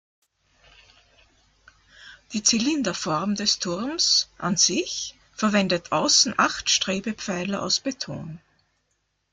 [2.33, 8.39] Die Zylinderform des Turms an sich verwendet außen acht Strebepfeiler aus Beton.